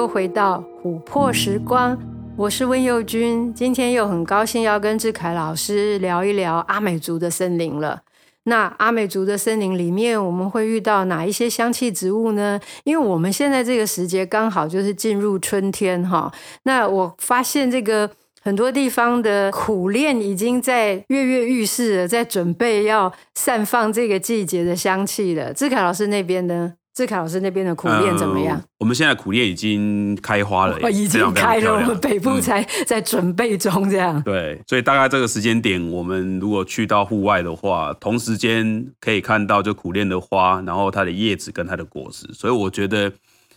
[0.00, 1.94] 又回到琥珀时光，
[2.34, 3.52] 我是温佑君。
[3.52, 8.00] 今天又很高兴要跟志凯老师聊一聊阿美族的森林了。
[8.44, 12.58] 那阿美族的森林里面，我们会遇到哪一些香气植物呢？
[12.84, 16.32] 因为我们现在这个时节刚好就是进入春天哈。
[16.62, 18.10] 那我发现这个
[18.40, 25.52] 很多地方的苦楝已经在跃跃欲试了，在准备要散放这个季节的香气了。
[25.52, 26.72] 志凯老师那边呢？
[27.00, 28.58] 智凯老师那边的苦练怎么样？
[28.58, 31.72] 呃、我们现在苦练已经开花了，已经开了。
[31.72, 34.22] 我们北部才 在准备中，这样、嗯。
[34.22, 42.28] 对，所以大概这个时间点，我们如果去到户外的话，同时间可以看到就苦练的花，然后它的叶子跟它的果实。
[42.34, 43.10] 所以我觉得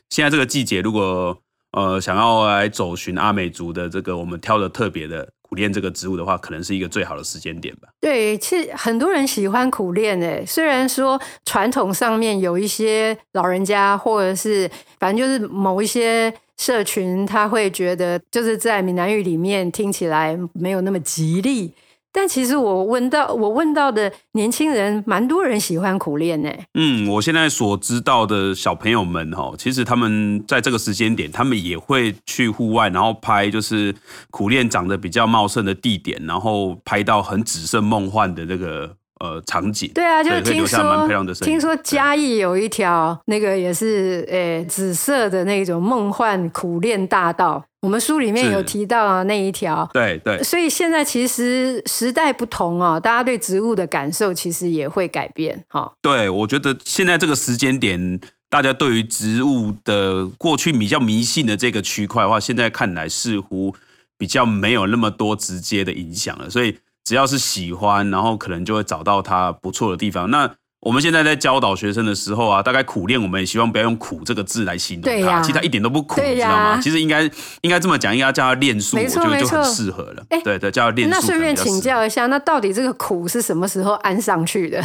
[0.09, 1.37] 现在这个季节，如果
[1.73, 5.27] 呃想要来走寻阿美族的这个我们挑的特别的。
[5.53, 7.87] 苦练这个植物的话，可能是一个最好的时间点吧。
[8.01, 14.67] 对，其实很多人喜欢苦练诶，虽然说传统上面有一些老人家，或者是
[14.99, 21.71] 反正就是某一些社群，他会觉得就是在闽南语里面听起来没有那么吉利。
[22.13, 26.49] 但其实我问到我问到的年轻人，蛮多人喜欢苦练呢。
[26.75, 33.95] 嗯，我现在所知道的小朋友们哈，其实他们在这个时间点，他们也会去户外，然后拍就是
[34.29, 39.91] 苦练长得比较茂盛的地点，然后拍到很紫色梦幻的那个呃场景。
[39.93, 41.07] 对啊，就是听说
[41.41, 47.63] 听说嘉义有一条那个也是诶紫色的那种梦幻苦练大道。
[47.81, 55.91] 我们书里面有提到啊，那一条，对对，所以现在其实时代不同哦，大家对植物的感受其实也会改变哈。
[56.01, 63.75] 对，我觉得现在这个时间点，大家对于植物的过去比较迷信的这个区块的话，现在看来似乎
[64.17, 66.49] 比较没有那么多直接的影响了。
[66.49, 70.29] 所以只要是喜欢，然后可能就会找到他不错的地方。
[70.29, 70.49] 那
[70.81, 76.79] 我们现在在教导学生的时候啊，大概苦练，我们也希望不要用苦这个字来形容它，对呀，其实他一点都不苦，你知道吗？
[76.81, 77.23] 其实应该
[77.61, 80.23] 应该这么讲，应该叫他练速，我觉得就很适合了。
[80.29, 81.15] 对对，对，叫他练速。
[81.15, 84.83] 那顺便请教一下，那到底这个苦是什么时候安上去的？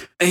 [0.18, 0.26] 哎，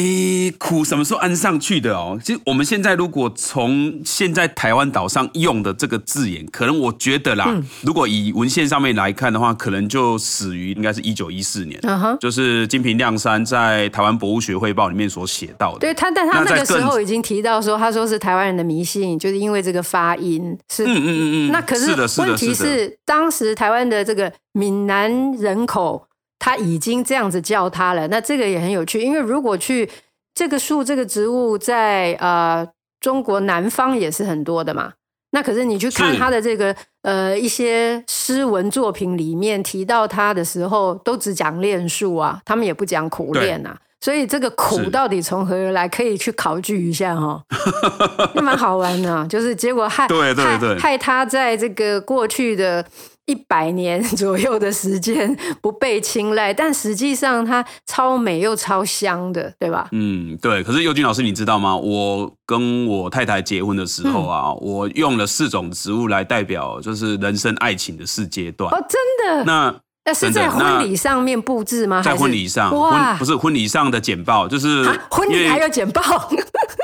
[0.57, 2.19] 苦什么时候安上去的哦？
[2.23, 11.79] 其实我们现在如果从现在台湾岛上用的这个字眼，可能我觉得啦，嗯、如果以文献上面来看的话，可能就始于应该是一九一四年，
[12.19, 15.79] 就是金平亮山在台湾博物学汇报里面所写到的。
[15.79, 21.51] 对他，但他那个时候已经提到说，他说是台湾人的迷信，就是因为这个发音是嗯嗯嗯嗯。
[21.51, 26.07] 那可是问题是，当时台湾的这个闽南人口。
[26.45, 29.89] 他已经这样子叫他了，那这个也很有趣，因为如果去
[30.35, 32.67] 这个树、这个植物在呃
[33.01, 34.93] 中国南方也是很多的嘛，
[35.31, 47.43] 那可是你去看他的这个呃一些诗文作品里面提到他的时候，都只讲练树啊，他们也不讲苦练啊，所以这个苦到底从何而来，可以去考据一下哈、哦，
[48.35, 50.77] 那蛮好玩的、啊，就是结果害对对对。
[50.77, 52.85] 害害他在这个过去的。
[53.25, 59.87] 一百年 左右的时间 不被青睐，但实际上它超美又超香的，对吧？
[59.91, 60.63] 嗯，对。
[60.63, 61.75] 可是佑君老师，你知道吗？
[61.75, 68.71] 我跟我太太结婚的时候啊，嗯、我用了四种植物来代表，就是人生爱情的四阶段。
[68.71, 69.43] 哦，真的？
[69.45, 69.75] 那
[70.05, 72.03] 那是在婚礼上面布置吗？
[72.03, 76.01] 在婚礼上，哇婚不是婚礼上的简报，就是婚礼还有简报。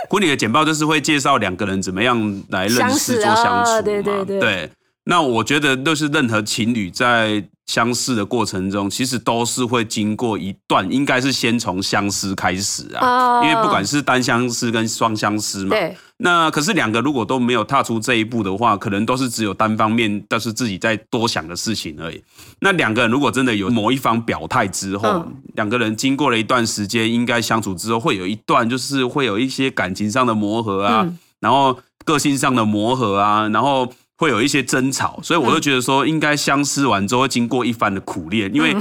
[0.10, 4.40] 婚礼的简报就是会介绍两个人怎么样来认识做相处嘛，对对对。
[4.40, 4.72] 对
[5.06, 13.40] 那我觉得，就是任何情侣在相识的过程中，其实都是会经过一段，应该是先从相思开始啊。
[13.40, 13.44] Oh.
[13.44, 15.72] 因为不管是单相思跟双相思嘛。
[15.72, 15.98] 对。
[16.18, 22.24] 那可是两个如果都没有踏出这一步的话，可能都是只有单方面，但是自己在多想的事情而已。
[22.60, 33.92] 那两个人如果真的有某一方表态之后，嗯、两个人经过了一段时间，应该相处之后，会有一段就是会有一些感情上的磨合啊，嗯、然后个性上的磨合啊，然后。
[34.22, 38.72] 会有一些争吵，所以我就觉得说，应该相思完之后会经过一番的苦练，因为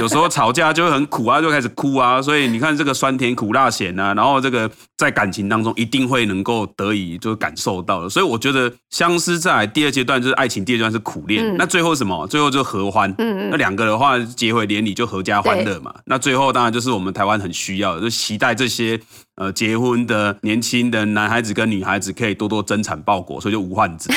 [0.00, 12.26] 有时候吵架就会很苦啊，就开始哭啊，所以你看这个酸甜苦辣咸啊，然后这个在感情当中一定会能够得以就感受到的，所以我觉得相思在第二阶段就是爱情，第二阶段是苦恋，嗯、那最后什么？
[12.26, 19.00] 最后就合欢，嗯嗯，那两个的话结为连理就合家欢乐嘛，那最后当然就是我们台湾很需要的，就期待这些。
[19.38, 24.10] 呃，结婚的年轻的男孩子跟女孩子可以多多增产报国，所以就无患子。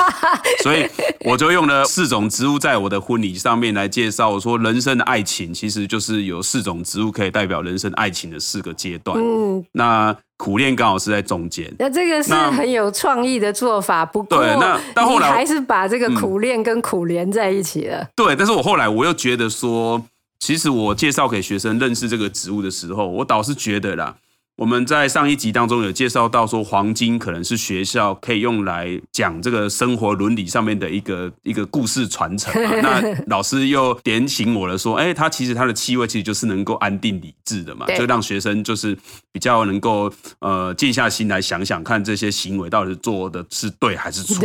[0.62, 0.86] 所以
[1.20, 4.28] 我就用了四种植物在我的婚礼上面来介绍。
[4.28, 9.18] 我说，人生的爱情其实就是有四种植物可以代表人生爱情的四个阶段。
[9.18, 11.72] 嗯，那苦练刚好是在中间。
[11.78, 14.04] 那这个是很有创意的做法。
[14.06, 18.06] 不过，对，那但后来还是把这个苦练跟苦连在一起了。
[18.14, 20.02] 对，但是我后来我又觉得说，
[20.38, 24.14] 其实我介绍给学生认识这个植物的时候，我倒是觉得啦。
[24.58, 32.74] 我们在上一集当中有介绍到说，黄金可能是学校可以用来讲这个生活伦理上面的一个一个故事传承嘛。
[32.82, 38.98] 那老师又点醒我了，说，哎，它其实它的气味其实就是能够安定理智的嘛，就让学生就是
[39.30, 44.44] 比较能够呃静下心来想想看这些行为到底是做的是对还是错。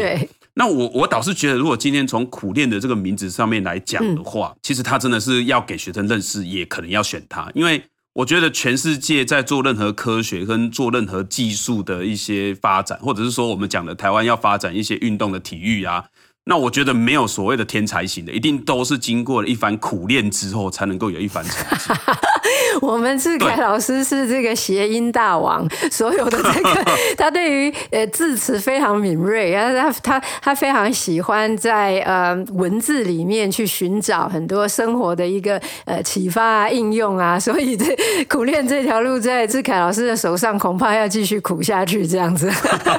[0.54, 7.84] 那我我倒是觉得，如果今天从苦练的这个名字上面来讲的话，嗯、其实他真的是要给学生认识，也可能要选他，因为
[8.14, 16.06] 我觉得全世界在做任何科学跟做任何技术的一些发展，或者是说我们讲的台湾要发展一些运动的体育啊。
[16.46, 21.86] 那我觉得没有所谓的天才型的，一定都是经过了一番苦练之后才能够有一番成绩。
[22.82, 26.86] 我们志凯老师是这个谐音大王，所有的这个
[27.18, 42.52] 他对于呃字词非常敏锐，然后他他他非常喜欢在呃文字里面去寻找很多生活的一个呃启发啊应用啊，所以这苦练这条路在志凯老师的手上恐怕要继续苦下去这样子。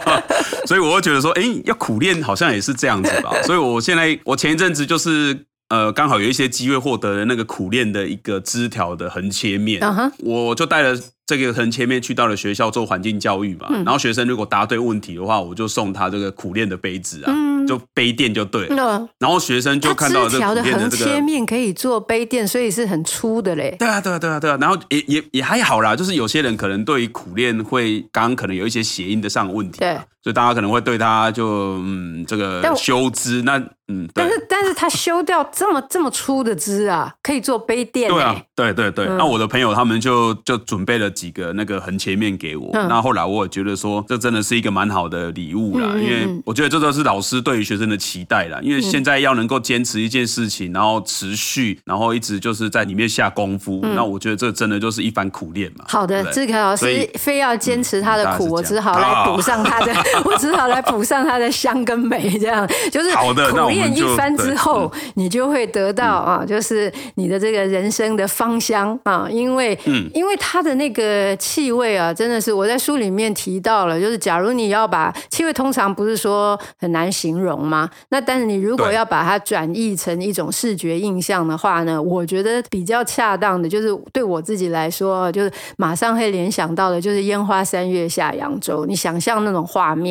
[0.67, 3.34] 所以我会觉得说，哎，要苦练好像也是这样子吧。
[3.43, 10.13] 所以，我现在我前一阵子就是呃，刚好有一些机会获得了那个苦练的一个枝条的横切面，uh huh.
[10.19, 10.99] 我就带了。
[11.27, 18.99] 这个横切面去到了学校做环境教育嘛，嗯、然后学生如果答对问题的话，我就送他这个苦练的杯子啊，嗯、就杯垫就对了。
[18.99, 23.75] 嗯、然后学生就看到这个苦练的这个横切面可以做杯垫，所以是很粗的嘞。
[23.79, 24.59] 对啊，对啊，对啊，对啊。
[24.61, 38.11] 然后也也也还好啦，就是有些人可能对于苦练会刚刚可能有一些谐音的上问题，对，所以大家可能会对他就嗯这个修枝那嗯，但是但是他修掉这么这么粗的枝啊，可以做杯垫。
[38.11, 39.05] 对啊，对对对。
[39.07, 41.05] 那、嗯、我的朋友他们就就准备了。
[41.15, 48.59] 几个那个横切面给我，那、嗯、后来我也觉得说，这真的是一个蛮好的礼物啦，嗯、因为我觉得这都是老师对于学生的期待啦。
[48.63, 55.85] 因为现在要能够坚持一件事情，然后持续，然后一直就是在里面下功夫，嗯、那我觉得这真的就是一番苦练嘛。
[55.89, 56.87] 好的，志凯老师
[57.19, 59.95] 非要坚持他的苦，嗯、我只好来补上他的，
[60.25, 63.11] 我只好来补上它的香跟美，这样就是。
[63.15, 71.15] 苦练一番之后，嗯、你就会得到啊，就是你的这个人生的芳香啊，因为嗯，因为它的那个。
[71.15, 77.89] 呃，气味啊，真的是我在书里面提到了，就是假如你要把气味，通常不是说很难形容吗？
[78.09, 88.85] 那但是你如果要把它转译成一种视觉印象的话呢，我觉得比较恰当的，就是对我自己来说，就是马上会联想到的，就是烟花三月下扬州。
[88.87, 90.04] 你想象那种画面，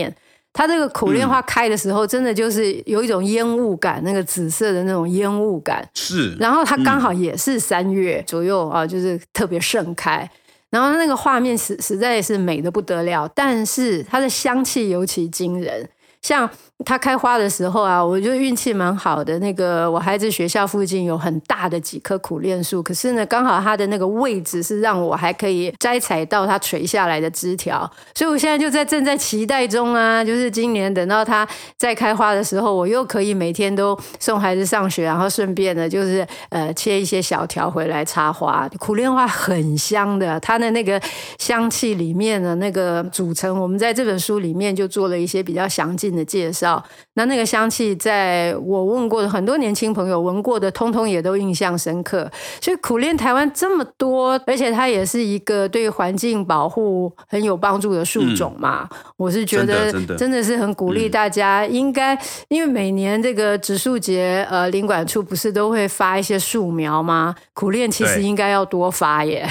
[0.51, 6.35] 它这个苦楝花开的时候，真的就是有一种烟雾感，那个紫色的那种烟雾感是。
[6.39, 10.29] 然后它刚好也是三月左右啊，就是特别盛开。
[10.69, 15.89] 然后那个画面实实在是美得不得了，但是它的香气尤其惊人，
[16.21, 16.49] 像。
[16.85, 19.37] 它开花的时候啊，我就运气蛮好的。
[19.39, 30.23] 那个我孩子学校附近有很大的几棵苦练树，可是呢，刚好它的那个位置是让我还可以摘采到它垂下来的枝条，所以我现在就在正在期待中啊。
[30.23, 31.47] 就是今年等到它
[31.77, 38.69] 再开花的时候，我又可以每天都送孩子上学，然后顺便呢，就是呃切一些小条回来插花。
[38.79, 41.01] 苦楝花很香的，它的那个
[41.39, 46.72] 香气里面的那个组成，我们在这本书里面就做了一些比较详尽的介绍。
[47.15, 52.31] 那那个香气，在我问过的很多年轻朋友闻过的，通通也都印象深刻。
[52.61, 58.87] 所以苦练台湾这么多，而且它也是一个对环境保护很有帮助的树种嘛。
[58.91, 67.35] 嗯、我是觉得真的是很鼓励大家，应该因为每年这个植树节，呃，林管处不是都会发一些树苗吗？
[67.53, 69.47] 苦练其实应该要多发耶。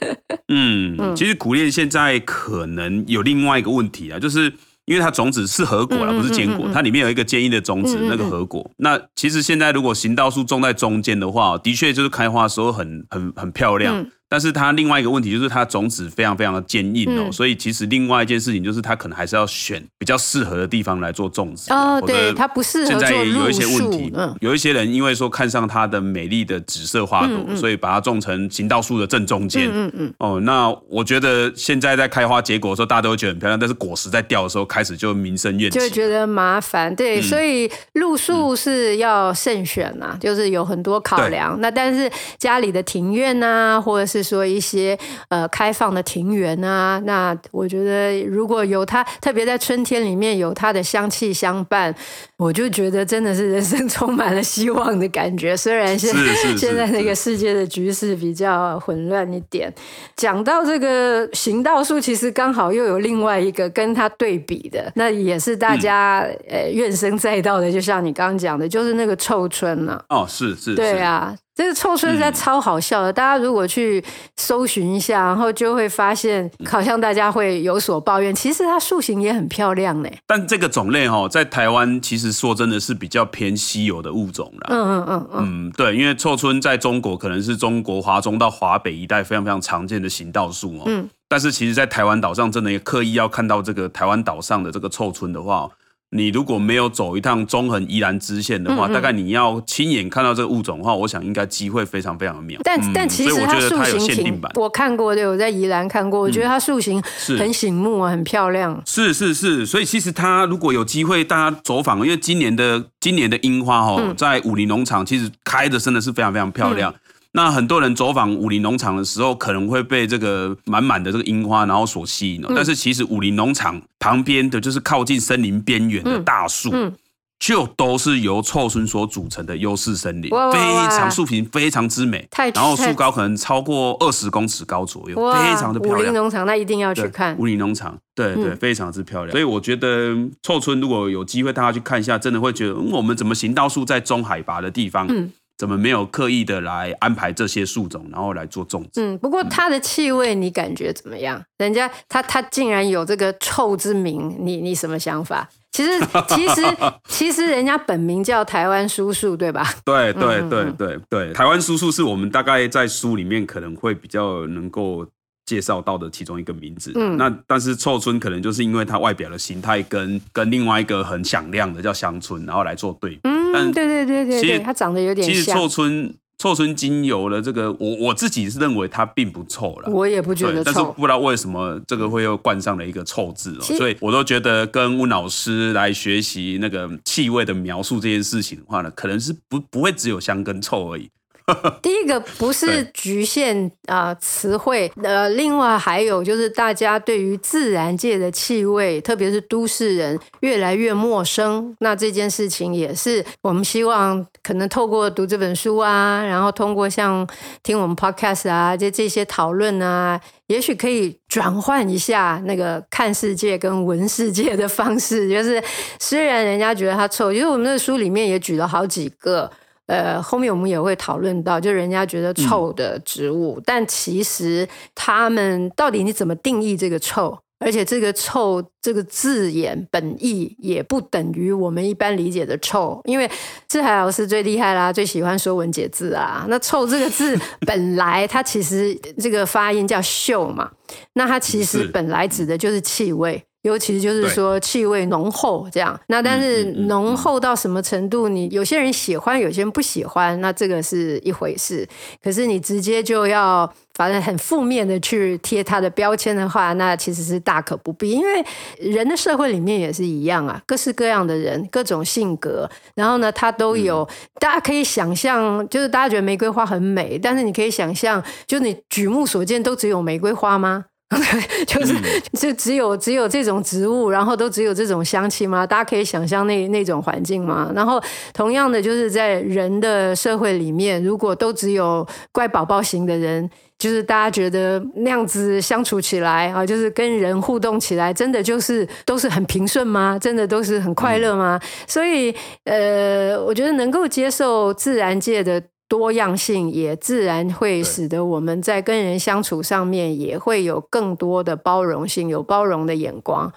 [0.48, 4.52] 嗯，其实苦练现在可能有另外一个问题啊，就是。
[4.86, 8.70] 因为它种子是核果了，不是坚果，它里面有一个坚硬的种子，那个核果。
[8.76, 14.06] 那其实现在如果行道树种在中间的话，的确就是开花的时候很很很漂亮。
[14.28, 22.02] 但是它另外一个问题就是它种子非常非常的坚硬哦，嗯、所以其实另外一件事情就是它可能还是要选比较适合的地方来做种植哦。
[22.04, 22.86] 对，它不适合。
[22.86, 29.68] 现在有一些问题，嗯、有一些人因为说看上它的美丽的紫色花朵，所以把它种成行道树的正中间。
[29.72, 29.90] 嗯嗯。
[29.94, 36.94] 嗯哦，那我觉得现在在开花结果的时候，大家都会觉得很漂亮，但是果实在掉的时候，开始就名声怨气，就觉得麻烦。
[36.94, 41.60] 对，嗯、所以露树是要慎选呐、啊，嗯、就是有很多考量。
[41.60, 44.98] 那但是家里的庭院啊，或者是说一些。
[45.28, 51.94] 呃，开放的庭园啊，那我觉得如果有它，特别在春天里面有它的香气相伴，
[52.36, 55.56] 我就觉得真的是人生充满了希望的感觉。
[55.56, 56.14] 虽然现
[56.56, 59.72] 现在那个世界的局势比较混乱一点。
[60.16, 70.04] 讲到这个行道树，其实刚好又有另外一个跟它对比的，那也是大家呃怨声载道的，就像你刚刚讲的，就是那个臭椿了。
[70.08, 71.34] 哦，是是，对啊。
[71.54, 74.04] 这个臭椿实在超好笑的，嗯、大家如果去
[74.36, 78.34] 搜寻一下，然后就会发现，好像大家会有所抱怨。
[78.34, 80.08] 其实它树形也很漂亮呢。
[80.26, 84.66] 但这个种类哈，在台湾其实说真的是比较偏稀有的物种了。
[84.70, 90.82] 嗯嗯嗯嗯，嗯，对，因为臭椿在中国可能是中国华中到华北一带非常非常常见的行道树哦。
[90.86, 95.70] 嗯，但是其实在台湾岛上，真的也刻意要看到这个台湾岛上的这个臭椿的话。
[96.16, 102.56] 你如果没有走一趟中横宜兰支线的话，嗯嗯，大概你要亲眼看到这个物种的话，我想应该机会非常非常的渺。
[102.62, 107.02] 但、嗯、但其实它树形限定版，我看过对，我在宜兰看过，我觉得它塑形
[107.36, 108.80] 很醒目啊，很漂亮。
[108.86, 116.94] 是是是，所以其实它如果有机会大家走访，因为今年的今年的樱花哦，嗯、在武林农场其实开的真的是非常非常漂亮。
[117.34, 122.40] 嗯那很多人走访武林农场的时候，可能会被这个满满的这个樱花然后所吸引。
[122.48, 126.94] 嗯、但是其实武林农场旁边的就是靠近森林边缘的大树，嗯嗯、
[127.40, 136.00] 就都是由臭椿所组成的优势森林，哇哇哇非常树形非常之美，太然后树高可能超过二十公尺高左右，非常的漂亮。
[136.00, 139.32] 武林农场那一定要去看武林农场，对对，嗯、非常之漂亮。
[139.32, 145.08] 所以我觉得臭椿如果有机会大家去看一下，真的会觉得，嗯、我们怎么行道树在中海拔的地方？
[145.10, 149.00] 嗯怎么没有刻意的来安排这些树种，然后来做种植？
[149.00, 151.42] 嗯，不过它的气味你感觉怎么样？
[151.58, 155.48] 人家他他竟然有这个臭之名，你你什么想法？
[155.72, 155.90] 其实
[156.28, 156.62] 其实
[157.08, 159.68] 其实人家本名叫台湾叔叔，对吧？
[159.84, 165.06] 对对对对对，台湾叔叔是我们大概在书里面可能会比较能够。
[165.46, 173.20] 介绍到的其中一个名字，嗯，那但是臭椿可能就是因为它外表的形态跟跟另外一个很响亮的叫香椿，然后来做对比。
[173.24, 175.34] 嗯，但对对对对，其实它长得有点像。
[175.34, 191.10] 其实臭椿臭椿精油的这个，我我自己是认为它并不臭了，我也不觉得臭，但是不知道为什么这个会又冠上了一个臭字哦，所以我都觉得跟温老师来学习那个气味的描述这件事情的话呢，可能是不不会只有香跟臭而已。
[191.82, 201.76] 第一个不是局限啊词汇，呃，另外还有就是大家对于自然界的气味，特别是都市人越来越陌生。
[201.80, 207.26] 那这件事情也是我们希望可能透过读这本书啊，然后通过像
[207.62, 215.28] 听我们 podcast 啊，这这些讨论啊，也许可以转换一下那个看世界跟闻世界的方式。
[215.28, 215.62] 就是
[216.00, 219.50] 虽然人家觉得它臭，因为我们的书里面也举了好几个。
[219.86, 227.38] 呃，后面我们也会讨论到，就人家觉得臭的植物，嗯、但其实他们到底你怎么定义这个臭？
[227.60, 233.30] 而且这个臭这个字眼本意也不等于我们一般理解的臭，因为
[233.68, 236.44] 志海老师最厉害啦，最喜欢说文解字啊。
[236.48, 240.70] 那臭这个字 本来它其实这个发音叫嗅嘛，
[241.14, 243.42] 那它其实本来指的就是气味。
[243.64, 248.28] 尤其就是说气味浓厚这样，那但是浓厚到什么程度？
[248.28, 251.88] 你有些人喜欢，有些人不喜欢，那这个是一回事。
[252.22, 258.10] 可是你直接就要反正很负面的去贴它的标签的话，那其实是大可不必。
[258.10, 258.44] 因为
[258.78, 264.02] 人的社会里面也是一样啊，各式各样的人，各种性格，然后呢，他都有。
[264.02, 270.84] 嗯、大家可以想象，就是大家觉得玫瑰花很美，但是你可以想象，就你举目所见都只有玫瑰花吗？
[271.66, 271.94] 就是
[272.32, 275.64] 就只有只有这种植物，然后都只有这种香气吗？
[275.66, 277.70] 大家可以想象那那种环境吗？
[277.74, 290.18] 然后同样的，就是在人的社会里面，如果都只有乖宝宝型的人，就是大家觉得那样子相处起来啊，就是跟人互动起来，真的就是都是很平顺吗？
[290.18, 291.60] 真的都是很快乐吗？
[291.86, 292.34] 所以
[292.64, 295.62] 呃，我觉得能够接受自然界的。
[295.88, 303.52] 多样性也自然会使得我们在跟人相处上面也会有更多的包容性，有包容的眼光。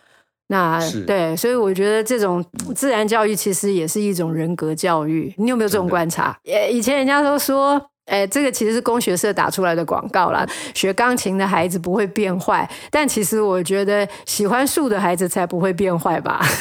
[0.50, 2.43] 那对，所以我觉得这种
[2.74, 5.34] 自然教育其实也是一种人格教育。
[5.38, 6.38] 你有没有这种观察？
[6.43, 10.46] 的以前人家都说，哎，这个其实是工学社打出来的广告啦。
[10.74, 16.42] 学钢琴的孩子不会变坏，但其实我觉得喜欢树的孩子才不会变坏吧。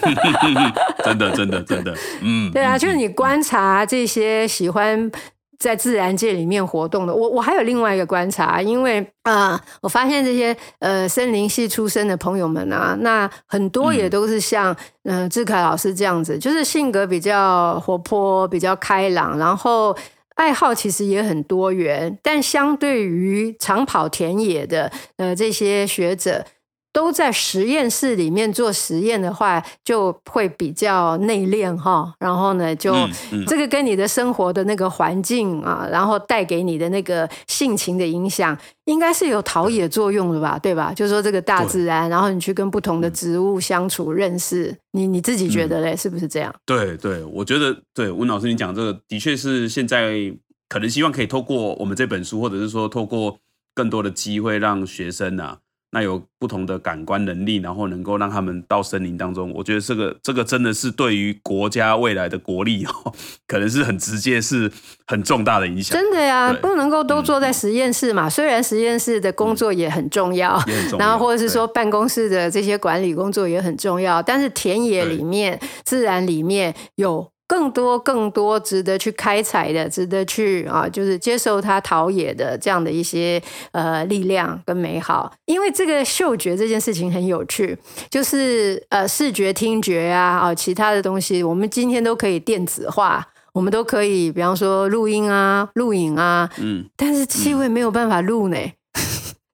[1.04, 5.10] 真的，真的，真的，嗯，对啊，就是你观察这些喜欢
[5.58, 19.96] 在自然界里面活动的，我我还有另外一个观察，因为啊、呃，我发现这些呃森林系出身的朋友们啊，那很多也都是像嗯志凯老师这样子，就是性格比较活泼、比较开朗，然后
[20.40, 26.46] 爱好其实也很多元，但相对于长跑田野的呃这些学者。
[26.92, 32.12] 都在实验室里面做实验的话，就会比较内敛哈。
[32.18, 40.58] 然后呢，就、嗯嗯、这个跟你的生活的那个环境啊，然后带给你的那个性情的影响，应该是有陶冶作用的吧？
[40.58, 40.92] 对吧？
[40.92, 46.52] 就是说这个大自然，然后你去跟不同的植物相处、认识，你你自己觉得嘞，嗯、是不是这样？
[46.66, 50.32] 对对，我觉得对温老师你讲这个的确是现在
[50.68, 53.38] 可能希望可以透过我们这本书，或者是说透过
[53.74, 55.58] 更多的机会，让学生啊。
[55.92, 63.12] 那有不同的感官能力，然后能够让他们到森林当中，我觉得这个这个真的是对于国家未来的国力哦，
[63.48, 64.70] 可能是很直接，是
[65.06, 65.98] 很重大的影响。
[65.98, 68.28] 真的呀，不能够都坐在实验室嘛。
[68.28, 77.32] 嗯、虽然实验室的工作也很重要，嗯、也很重要，然后或者是说办公室的这些管理工作也很重要，但是田野里面、自然里面有。
[77.50, 83.42] 更多更多值得去开采的，值得去啊，就是接受它陶冶的这样的一些
[83.72, 85.32] 呃力量跟美好。
[85.46, 87.76] 因为这个嗅觉这件事情很有趣，
[88.08, 98.56] 就是呃视觉、听觉啊啊其他的东西，我们今天都可以电子化，我们都可以，比方说录音啊、录影啊，嗯，但是气味没有办法录呢。
[98.56, 98.72] 嗯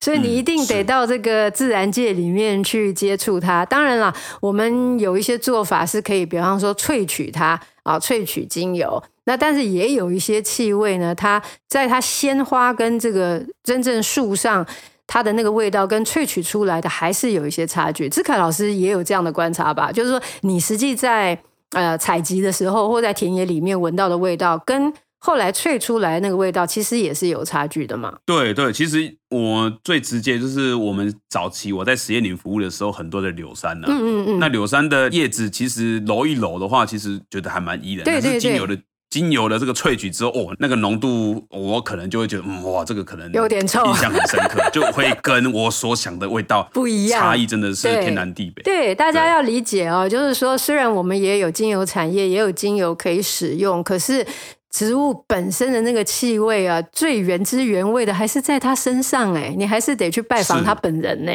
[0.06, 3.66] 所以你一定得到这个自然界里面去接触它。
[3.66, 9.02] 当然了，我们有一些做法是可以，比方说萃取它啊，萃取精油。
[9.24, 14.64] 那但是也有一些气味呢，它在它鲜花跟这个真正树上
[15.08, 18.08] 它的那个味道跟萃取出来的还是有一些差距。
[18.08, 19.90] 志凯老师也有这样的观察吧？
[19.90, 21.36] 就是说，你实际在
[21.72, 24.92] 呃采集的时候，或在田野里面闻到的味道跟。
[25.18, 28.16] 后来萃出来那个味道，其实也是有差距的嘛。
[28.24, 33.90] 对对，其实我最直接就是我们早期我在实验林服务的时候，很多的柳杉呢、啊。
[33.90, 34.38] 嗯嗯嗯。
[34.38, 38.04] 那柳杉的叶子其实揉一揉的话，其实觉得还蛮宜人。
[38.04, 38.32] 对对对。
[38.32, 38.78] 但是精油的
[39.10, 48.62] 精油的这个萃取之后，哦，那个浓度我可能就会觉得，嗯，哇，这个可能有点臭，印象很深刻，就会跟我所想的味道 不一样，差异真的是天南地北。
[48.62, 54.24] 对，对大家要理解哦，就是说，虽然我们也有精油产业，也有精油可以使用，可是。
[54.70, 61.32] 植物本身的那个气味啊，最原汁原味的还是在它身上哎，你还是得去拜访它本人呢。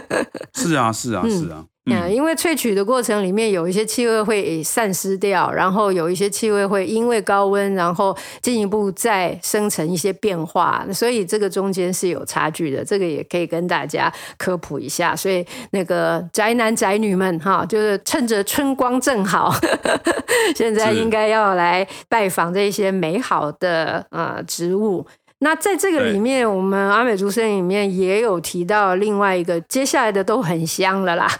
[0.54, 1.64] 是啊，是啊，是啊。
[1.64, 1.68] 嗯，
[2.10, 12.84] 因为萃取的过程里面有一些气味会散失掉，然后有一些气味会因为高温，然后进一步再生成一些变化，所以这个中间是有差距的。
[12.84, 15.14] 这个也可以跟大家科普一下。
[15.14, 19.54] 所以那个宅男宅女们哈，就是趁着春光正好，
[20.56, 25.06] 现在应该要来拜访这些美好的呃植物。
[25.40, 31.30] 那在这个里面，我们阿美族森林里面也有提到另外一个，接下来的都很香了啦，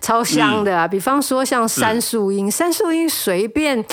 [0.00, 0.88] 超香的啊！
[0.88, 3.84] 比方说像杉树樱，杉树樱随便，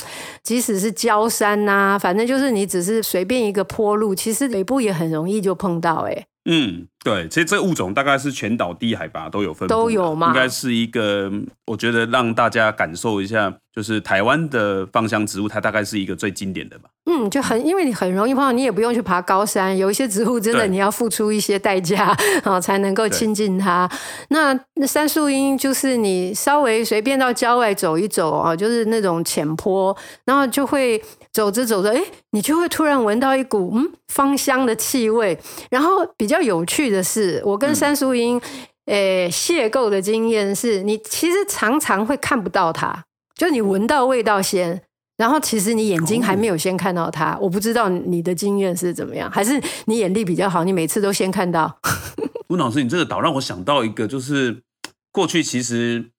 [0.41, 6.25] 即使是郊山呐、啊，反正就是你只是随便一个坡路，其实北部也很容易就碰到哎、欸。
[6.49, 10.27] 嗯，对，其实这个物种大概是全岛低海拔都有分布，都有吗？
[10.27, 11.31] 应该是一个，
[11.65, 16.89] 我觉得让大家感受一下，就是台湾的芳香植物，它大概是一个最经典的吧。
[17.07, 23.89] 嗯，就很因为你很容易碰到，你也不用去爬高山，有一些植物真的你要付出一些代价啊，才能够亲近它。
[24.29, 31.01] 那那山树樱就是你稍微随便到郊外走一走啊，就是那种浅坡，然后就会。
[31.33, 35.39] 走着走着，哎，你就会突然闻到一股嗯芳香的气味。
[35.69, 38.39] 然后比较有趣的是，我跟三叔英
[38.87, 44.81] 诶邂逅的经验是，你其实常常会看不到它，就你闻到味道先，
[45.15, 47.37] 然后其实你眼睛还没有先看到它。
[47.39, 51.79] 我不知道你的经验是怎么样，还是你眼力比较好，你每次都先看到。
[52.49, 54.61] 温老师，你这个导让我想到一个，就是
[55.13, 56.11] 过去其实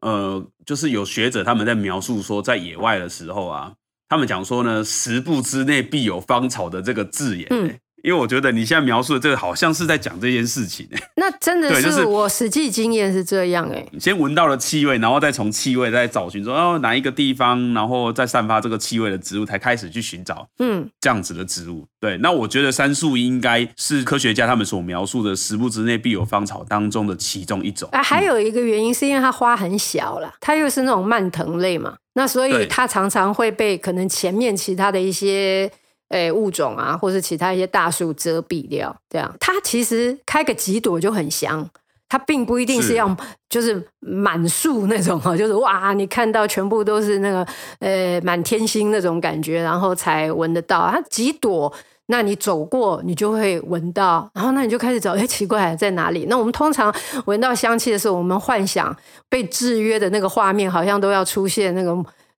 [0.00, 3.74] 呃，就是有学者他们在描述说，在野外的时候啊。
[4.08, 7.80] 他们讲说呢，十步之内必有芳草的这个字眼。
[8.06, 13.84] 因为我觉得你现在描述的这个好像是在讲这件事情，那真的是我实际经验是这样哎。
[13.90, 21.84] 你先闻到了气味，然后再从气味再找寻说哦哪一个地方，然后再散发这个气味的植物，才开始去寻找嗯这样子的植物。
[22.00, 27.88] 对，那我觉得杉树应该是科学家他们所描述的十步之内必有芳草当中的其中一种。
[27.90, 35.68] 啊，还有一个原因是因为它花很小啦，它又是那种蔓藤类嘛，那所以它常常会被可能前面其他的一些。
[36.10, 41.68] 诶，物种啊，或是其他一些大树遮蔽掉，这样它其实开个几朵就很香，
[42.08, 43.16] 它并不一定是要
[43.48, 47.44] 就是满树那种哈，就是哇，你看到全部都是那个
[47.80, 50.88] 呃满天星那种感觉，然后才闻得到。
[50.88, 51.72] 它几朵，
[52.06, 56.26] 那你走过你就会闻到，然后那你就开始找，哎，奇怪在哪里？
[56.28, 58.96] 那我们通常闻到香气的时候，我们幻想
[59.28, 61.92] 被制约的那个画面，好像都要出现那个。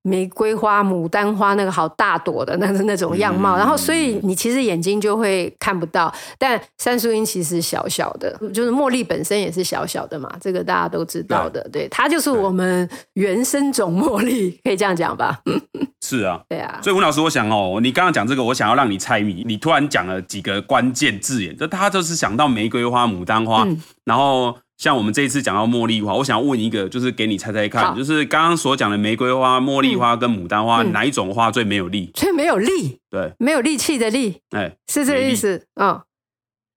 [0.08, 3.56] 玫瑰花、牡丹花，那个好大朵的，那是那种样貌。
[3.56, 6.12] 嗯、然后，所以你其实眼睛就会看不到。
[6.38, 11.60] 但山树樱其实小小的，就是茉莉本身也是小小的嘛，这个大家都知道的。
[11.70, 15.40] 对，对，它就是我们原生种茉莉，可以这样讲吧？
[16.00, 16.80] 是啊，对啊。
[16.82, 19.44] 所以吴老师，我想哦，你刚刚讲这个，我想要让你猜谜。
[19.46, 24.56] 你突然讲了几个关键字眼，就他就是想到玫瑰花、牡丹花，嗯、然后。
[24.78, 32.12] 像我们这一次讲到茉莉花，我想要问一个，就是给你猜猜看，就是刚刚所讲的玫瑰花、茉莉花跟牡丹花，哪一种花最没有力？
[32.14, 33.00] 最没有力？
[33.10, 34.40] 对，没有力气的力。
[34.50, 36.04] 哎，是这个意思啊？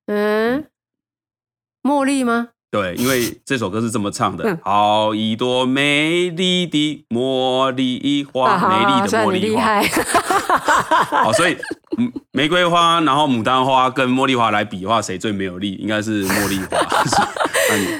[0.07, 0.65] 嗯，
[1.83, 2.49] 茉莉吗？
[2.71, 9.79] 对，因为这首歌是这么唱的：好一朵美丽的茉莉花，美丽的茉莉花。
[11.23, 11.55] 好，所以。
[12.31, 15.73] 玫瑰花，然后牡丹花跟茉莉花来比的话，谁最没有力？
[15.73, 16.77] 应该是茉莉花。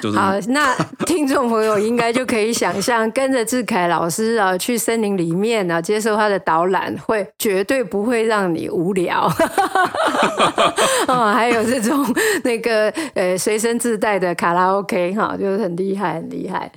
[0.02, 0.76] 就是、好，那
[1.06, 9.32] 听众朋友应该就可以想象，跟着志凯老师啊去森林里面啊接受他的导览，会绝对不会让你无聊。
[11.08, 12.06] 哦，还有这种
[12.44, 16.70] 那个呃随身自带的卡拉 OK 哈，就是很厉害，很厉害。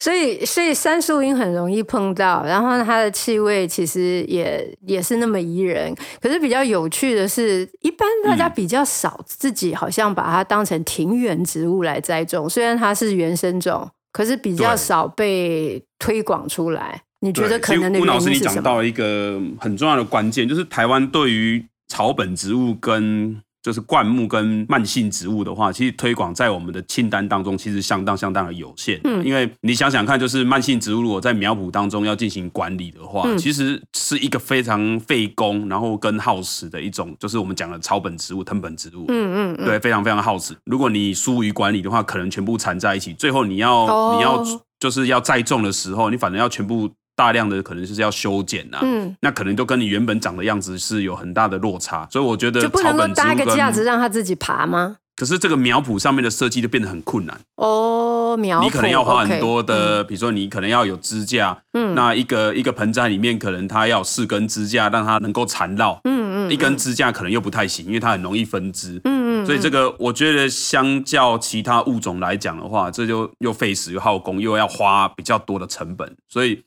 [0.00, 5.94] 所以，所以杉树樱很容易碰到，然后它的气味其实也也是那么宜人。
[6.20, 12.48] 可是比较有趣的是，一般大家比较少自己好像把它当成庭园植物来栽种。
[12.48, 17.02] 虽然它是原生种，可是比较少被推广出来。
[17.20, 18.06] 你觉得可能的原因是什么？
[18.06, 29.00] 温老师，你讲到一个很重要的关键，就是台湾对于草本植物跟就是灌木跟慢性植物的话，其实推广在我们的清单当中，其实相当相当的有限。
[29.04, 39.04] 嗯，因为你想想看，就是慢性植物如果在苗圃当中要进行管理的话，嗯、其实是一个非常费工，然后跟耗时的一种，就是我们讲的草本植物、藤本植物。
[39.08, 40.54] 嗯嗯，对，非常非常耗时。
[40.64, 44.42] 如果你疏于管理的话，可能全部缠在一起，最后你要、哦、你要
[44.78, 46.90] 就是要再种的时候，你反正要全部。
[47.20, 54.96] 大量的可能就是要修剪呐、啊，嗯，那可能都跟你原本长的样子是有很大的落差，所以我觉得就不能够搭一个架子让它自己爬吗？
[55.16, 57.38] 可是这个苗圃上面的设计就变得很困难。
[57.56, 76.62] 哦，苗圃你可能要花很多的比如说你可能要有支架，嗯，那一个一个盆栽里面可能它要四根支架让它能够缠绕，嗯嗯，一根支架可能又不太行，因为它很容易分枝，嗯嗯，所以这个我觉得相较其他物种来讲的话，这就又费时又耗工，又要花比较多的成本，所以。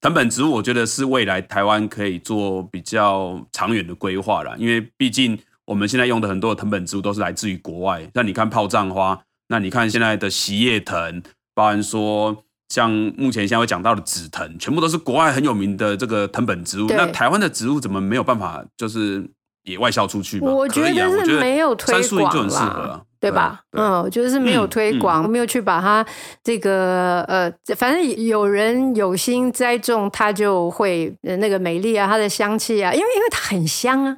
[0.00, 8.08] 藤本植物，我觉得是未来台湾可以做比较长远的规划啦，因为毕竟我们现在用的很多的藤本植物都是来自于国外。
[8.14, 16.86] 那你看炮仗花，那你看现在的喜叶藤，包含说像目前现在会讲到的紫藤，全部都是国外很有名的这个藤本植物。
[16.90, 19.28] 那台湾的植物怎么没有办法就是
[19.72, 20.50] 也外销出去吗？
[20.52, 23.02] 我觉得是没有推广啦。
[23.20, 23.62] 对吧？
[23.72, 26.06] 对嗯，我觉得是没有推广，没有去把它
[26.44, 34.16] 这个呃，反正有人有心栽种，它就会那个美丽啊，它的香气啊，因为因为它很香啊。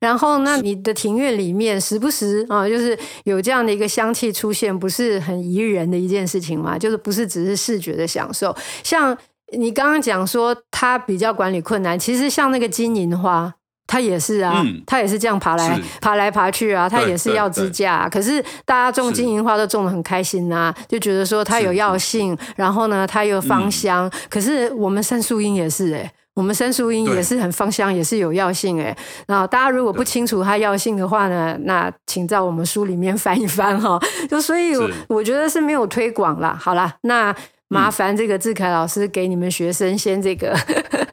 [0.00, 6.78] 然后那你的庭院里面时不时啊，就是有这样的一个香气出现，不是很宜人的一件事情吗？
[6.78, 8.56] 就是不是只是视觉的享受。
[8.82, 9.14] 像
[9.58, 13.52] 你刚刚讲说它比较管理困难，其实像那个金银花。
[13.88, 18.08] 它也是啊，它、嗯、也是这样爬来爬来爬去啊，他也是要支架、啊。
[18.08, 24.06] 可是大家种金银花都种的很开心啊，就觉得说它有药性，然后呢它又芳香。
[24.06, 28.96] 嗯、可是我们杉树英也是哎、欸，我们杉树樱也是很芳香，也是有药性哎、欸。
[29.26, 33.98] 然后大家如果不清楚它药性的话呢，那请在我们书里面翻一翻哈。
[34.28, 34.76] 就所以
[35.08, 36.54] 我觉得是没有推广啦。
[36.60, 37.34] 好啦，那。
[37.68, 40.56] 麻烦这个志凯老师给你们学生先这个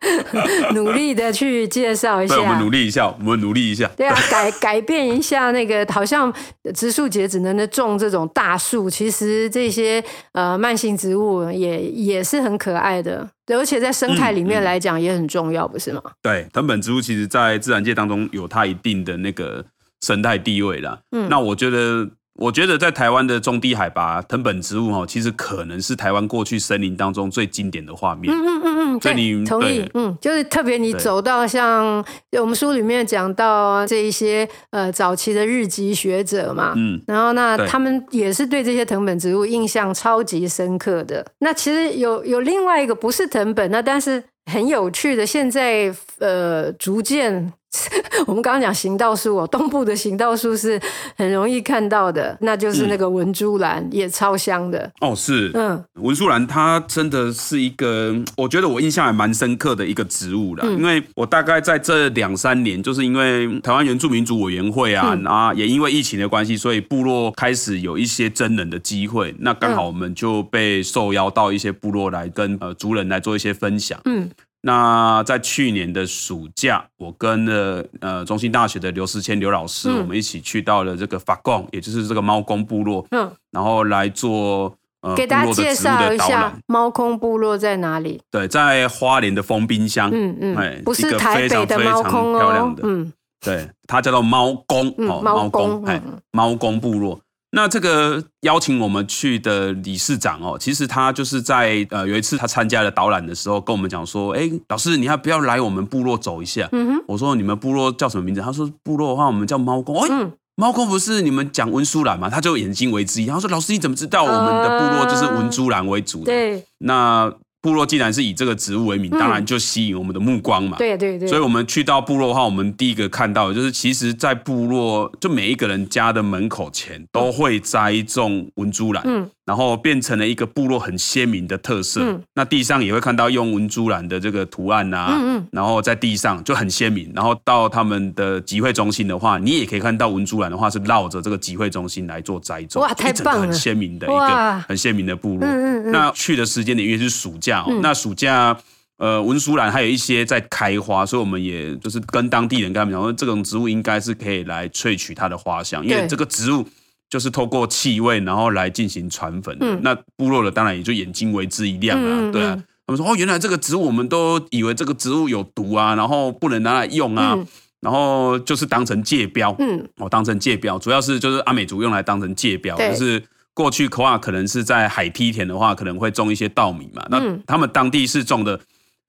[0.74, 2.40] 努力的去介绍一下。
[2.40, 3.90] 我们努力一下，我们努力一下。
[3.98, 6.34] 对啊，改改变一下那个，好像
[6.74, 16.02] 植树节只能种这种大树，其实这些呃慢性植物也也是很可爱的，对，而且在生态里面来讲也很重要，嗯嗯、不是吗？
[16.22, 19.66] 对，藤本植物其实在自然界当中有它一定的那个
[20.02, 21.00] 生态地位啦。
[21.12, 22.10] 嗯，那我觉得。
[22.38, 28.34] 我觉得在台湾的中低海拔藤本植物哈，其实可能是台湾过去森林当中最经典的画面。
[28.34, 29.90] 嗯嗯嗯嗯，对，你同意。
[29.94, 32.04] 嗯，就是特别你走到像
[32.40, 41.26] 我们书里面讲到这一些呃早期的日籍学者嘛，嗯，然后那他们也是对这些藤本植物印象超级深刻的。
[41.40, 44.22] 那其实有有另外一个不是藤本，那但是
[44.52, 47.54] 很有趣的，现在呃逐渐。
[48.28, 50.80] 我们刚刚讲行道树哦，东部的行道树是
[51.16, 55.14] 很容易看到的，那就是那个文珠兰，嗯、也超香的哦。
[55.16, 60.64] 是，嗯，文珠兰它真的是一个，我觉得我印象还蛮深刻的一个植物啦。
[60.68, 74.30] 嗯、因为我大概在这两三年，就是因为台湾原住民族委员会啊，嗯、啊，也因为疫情的关系，所以部落开始有一些真人的机会，那刚好我们就被受邀到一些部落来跟呃族人来做一些分享，嗯。
[74.68, 88.20] 那在去年的暑假，我跟了呃中兴大学的刘思谦刘老师，嗯、我们一起去到了这个法贡，也就是这个猫公部落，嗯，然后来做呃给大家介绍一下猫公部落在哪里？
[88.32, 96.02] 对，在花莲的丰滨乡，嗯嗯，哎，不是台北的猫空哦，嗯，对，它叫做猫公，哦，猫公，哎，
[96.32, 97.20] 猫公部落。
[97.56, 106.68] 那这个邀请我们去的理事长哦，其实他就是在呃有一次他参加了导览的时候，跟我们讲说，哎，老师你要不要来我们部落走一下？
[106.74, 108.42] 嗯哼，我说你们部落叫什么名字？
[108.42, 109.96] 他说部落的话我们叫猫公。
[110.04, 112.30] 哎，嗯、猫公不是你们讲文殊兰吗？
[112.30, 116.26] 他就眼睛为之一，他说老师你怎么知道我们的部落就是文殊兰为主的？
[116.26, 117.34] 对，那。
[117.66, 120.78] 部落既然是以这个植物为名，当然就吸引我们的目光嘛。
[120.78, 121.28] 对对对。
[121.28, 129.04] 所以，我们去到部落的话，我们第一个看到的就是，其实，在部落就每一个人家的门口前都会栽种文珠兰。
[129.08, 129.28] 嗯。
[129.46, 132.02] 然后变成了一个部落很鲜明的特色。
[132.02, 132.22] 嗯。
[132.34, 135.10] 那地上也会看到用文珠兰的这个图案啊。
[135.12, 135.48] 嗯嗯。
[135.52, 137.12] 然后在地上就很鲜明。
[137.14, 142.82] 然后到他们的集会中心的话，你也可以看到文珠兰的话是绕着这个集会中心来做栽种。
[142.82, 143.42] 哇，太棒了！
[143.42, 145.48] 很鲜明的一个很鲜明的部落。
[145.92, 147.80] 那去的时间点因为是暑假哦。
[147.84, 148.58] 那暑假
[148.98, 156.68] 呃文殊兰还有一些在开花，所以我们也就是跟当地人跟他们讲说，这种植物应该是可以来萃取它的花香，因为这个植物。
[157.10, 159.56] 就是透过气味，然后来进行传粉。
[159.62, 162.58] 嗯、那部落的当然也就眼睛为之一亮啊，嗯、对啊。
[162.88, 167.48] 他们说哦，原来这个植物我们都以为这个植物有毒啊，然后不能拿来用啊，嗯、
[167.80, 169.56] 然后就是当成界标。
[169.58, 177.04] 嗯，哦，当成界标，主要是就是阿美族用来当成界标，对就是过去的话可能是在海梯田的话，可能会种一些稻米嘛。
[177.10, 178.60] 那他们当地是种的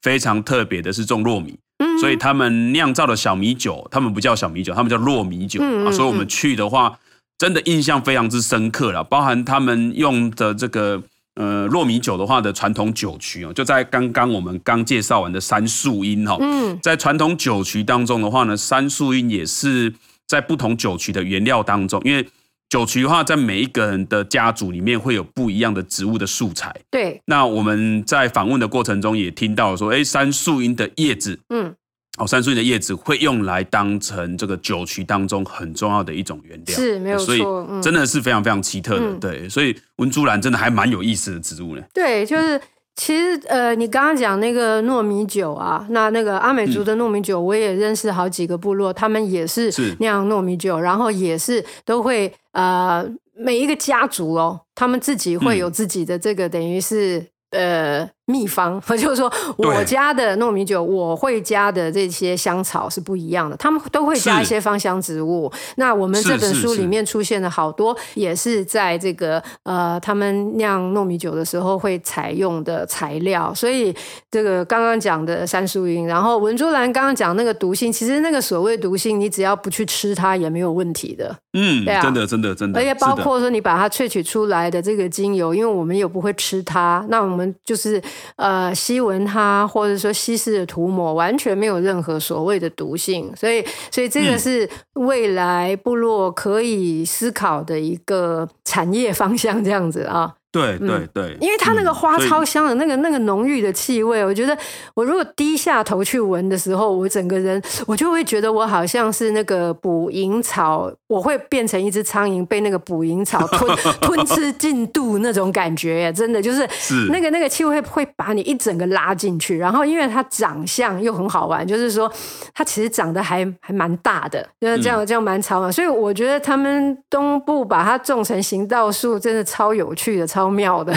[0.01, 1.59] 非常特别的，是种糯米。
[1.79, 5.93] 嗯，所以他们酿造的小米酒，他们不叫小米酒，他们叫糯米酒啊。
[5.93, 6.99] 所以我们去的话。
[7.39, 11.03] 真的印象非常之深刻了，包含他们用的这个
[11.35, 19.93] 呃糯米酒的话的传统酒曲哦，就在刚刚我们刚介绍完的杉树樱哈，嗯，在传统酒曲当中的话呢，杉树樱也是
[20.27, 22.27] 在不同酒曲的原料当中，因为
[22.69, 27.21] 酒曲的话，在每一个人的家族里面会有不一样的植物的素材，对。
[27.27, 31.75] 那我们在访问的过程中也听到说，哎，杉树樱的叶子，嗯。
[32.19, 41.83] 哦，杉树樱的叶子会用来当成这个酒曲当中很重要的一种原料，是没有错，所以真的是非常非常奇特的，嗯、对，所以文珠兰真的还蛮有意思的植物呢。
[41.93, 42.61] 对，就是
[42.95, 57.27] 其实呃，你刚刚讲那个糯米酒啊，那那个阿美族的糯米酒，我也认识好几个部落，嗯、他们也是酿糯米酒，然后也是都会呃，每一个家族哦，他们自己会有自己的这个，嗯、等于是。
[57.51, 65.51] 呃，秘方，我 就是说，我家的糯米酒，我会加的这些香草是不一样的，他们都会加一些芳香植物。
[65.77, 73.55] 那我们这本书里面出现了好多，也是在这个呃，他们酿糯米酒的时候会采用的材料。
[73.55, 73.95] 所以
[74.29, 81.37] 这个刚刚讲的三树云，然后文珠兰刚刚讲那个毒性，其实那个所谓毒性，你只要不去吃它也没有问题的。
[81.53, 82.81] 嗯，对啊，真的真的真的。
[82.81, 87.27] 而且包括说你把它萃取出来的这个精油，因为我们也不会吃它，那。
[87.27, 88.01] 我们就是
[88.37, 100.35] 呃吸闻它，或者说稀释的涂抹，完全没有任何所谓的毒性，所以所以这个是未来部落可以思考的一个产业方向，这样子啊。
[100.57, 104.57] 对对对，因为它那个花超香的，那个那个浓郁的气味，我觉得
[104.95, 116.67] 我如果低下头去闻的时候，我整个人我就会觉得我好像是那个捕蝇草，我会变成一只苍蝇被那个捕蝇草 吞吞吃进肚那种感觉，真的就是
[117.11, 119.59] 那个那个气味会把你一整个拉进去。
[119.59, 122.11] 然后因为它长相又很好玩，就是说
[122.55, 125.71] 它其实长得还还蛮大的，就是这样这样蛮长嘛。
[125.71, 130.46] 所以我觉得他们东部把它种成行道树，真的超有趣的，超。
[130.51, 130.93] 妙的，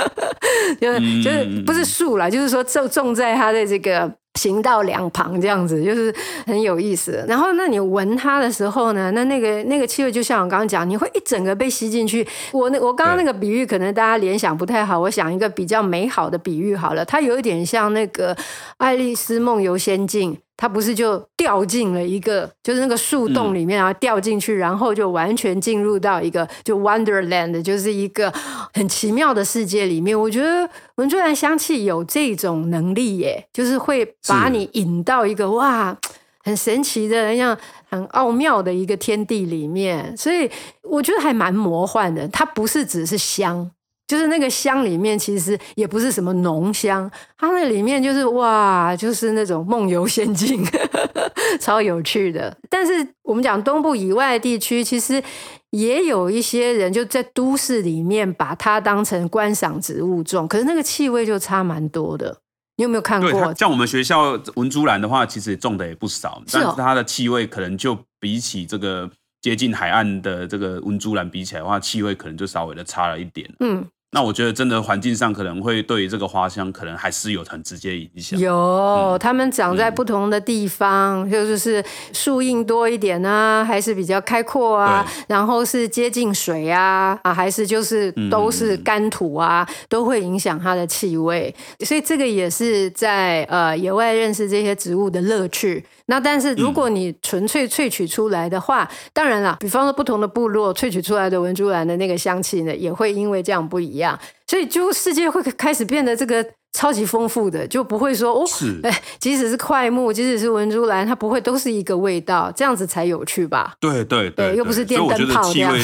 [0.80, 6.14] 就是就是不是树啦，就是说种种在它的这个行道两旁这样子，就是
[6.46, 7.24] 很有意思。
[7.28, 12.26] 然后，那你闻它的时候呢，那那个那个气味，就像我刚刚讲，你会一整个被吸进去。
[12.52, 14.98] 我那我刚刚那个比喻，可能大家联想不太好。
[14.98, 18.34] 我想一个比较美好的比喻好了，它有一点像那个
[18.78, 20.34] 《爱丽丝梦游仙境》。
[20.56, 28.32] 它不是就掉进了一个，就是那个树洞里面，然后掉进去，然后就完全进入到一个就 Wonderland，就是一个
[28.72, 30.18] 很奇妙的世界里面。
[30.18, 35.96] 我觉得文珠兰香气有这种能力耶，就是会把你引到一个哇，
[36.42, 37.56] 很神奇的、像
[37.88, 40.16] 很奥妙的一个天地里面。
[40.16, 40.50] 所以
[40.82, 42.26] 我觉得还蛮魔幻的。
[42.28, 43.70] 它不是只是香。
[44.06, 50.62] 就是那个香里面，其实也不是什么浓香，它那里面就是哇，就是那种梦游仙境，
[51.58, 52.54] 超有趣的。
[52.68, 55.22] 但是我们讲东部以外地区，其实
[55.70, 62.42] 也有一些人就在都市里面把它当成观赏植物种，可是那个气味就差蛮多的。
[62.76, 63.54] 你有没有看过？
[63.54, 69.10] 像我们学校文珠兰的话，其实种的也不少，但是它的气味可能就比起这个
[69.40, 73.48] 接近海岸的这个文珠兰比起来的话，气味可能就稍微的差了一点。
[73.60, 73.86] 嗯。
[74.14, 78.38] 那我觉得真的环境上可能会对于这个花香可能还是有很直接影响。
[78.38, 91.52] 有，嗯、他们长在不同的地方，嗯、就是树荫多一点啊，还是比较开阔啊，然后是接近水啊，啊，还是就是都是干土啊，嗯、都会影响它的气味。
[91.80, 95.84] 所以这个也是在呃野外认识这些植物的乐趣。
[96.06, 113.74] 那但是如果你纯粹萃取出来的话，嗯、当然了，比方说不同的部落萃取出来的文珠兰的那个香气呢，也会因为这样不一样，所以就世界会开始变得这个超级丰富的，就不会说哦，是 哎，即使是快木，即使是文珠兰，它不会都是一个味道，这样子才有趣吧？
[113.80, 115.74] 对对对，对，又不是电灯泡这样。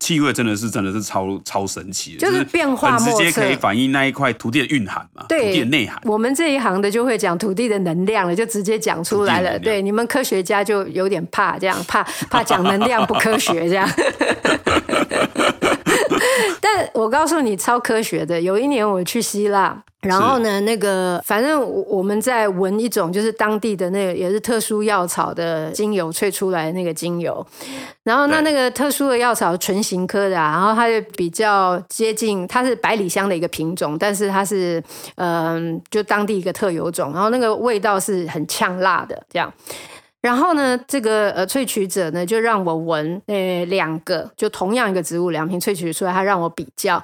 [0.00, 6.00] 气味真的是真的是超超神奇的，就是变化莫测，直接可以反映那一块土地的蕴含嘛，对土地的内涵。
[6.04, 9.58] 我们这一行的就会讲土地的能量了，就直接讲出来了。
[9.58, 13.88] 对，你们科学家就有点怕这样，怕怕讲能量不科学这样。
[16.92, 18.40] 但我告诉你，超科学的。
[18.40, 27.46] 有一年我去希腊，然后呢，那个反正我们在闻一种就是当地的那个也是特殊药草的精油萃出来的那个精油，
[28.02, 34.82] 然后那那个特殊的药草唇形科的，啊，然后它就比较接近，它是百里香的一个品种，但是它是
[35.16, 39.52] 嗯、呃，就当地一个特有种，然后那个味道是很呛辣的这样。
[40.22, 47.02] 然后呢，这个呃萃取者呢，就让我闻，呃，两个就同样一个植物，两瓶萃取出来，他让我比较。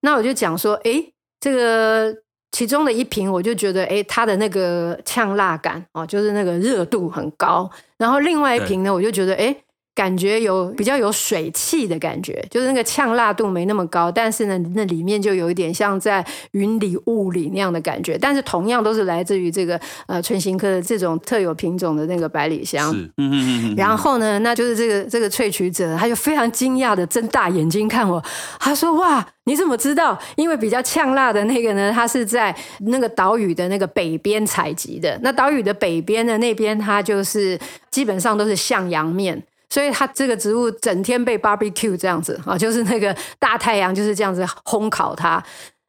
[0.00, 2.14] 那我就讲说，诶，这个
[2.52, 7.70] 其中的一瓶，我就觉得，诶，它的那个呛辣感哦，就是那个热度很高。
[7.96, 9.64] 然后另外一瓶呢，我就觉得，诶。
[9.98, 18.16] 感觉有比较有水汽的感觉，就是那个呛辣度没那么高，但是呢，那里面就有一点像在云里雾里那样的感觉。
[18.16, 22.92] 但是同样都是来自于这个呃唇形科的这种特有品种的那个百里香。
[22.92, 23.74] 是，嗯嗯嗯。
[23.76, 28.22] 然后呢，那就是这个这个萃取者，他就非常惊讶的睁大眼睛看我，
[28.60, 30.16] 他说：“哇，你怎么知道？
[30.36, 35.18] 因为比较呛辣的那个呢，它是在那个岛屿的那个北边采集的。
[35.24, 37.58] 那岛屿的北边的那边，它就是
[37.90, 45.42] 基本上都是向阳面。”所以它这个植物整天被 barbecue 这样子啊，就是那个大太阳就是这样子烘烤它。